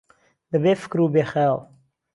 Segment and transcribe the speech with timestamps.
[0.49, 1.59] به بێ فکر و بێ خهیاڵ